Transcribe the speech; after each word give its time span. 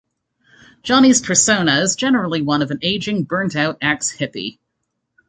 Johnny's 0.81 1.21
persona 1.21 1.81
is 1.81 1.95
generally 1.95 2.41
one 2.41 2.63
of 2.63 2.71
an 2.71 2.79
aging 2.81 3.21
burnt 3.23 3.55
out 3.55 3.77
ex-hippie. 3.81 4.57